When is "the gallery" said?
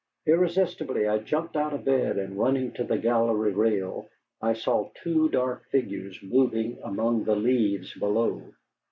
2.83-3.51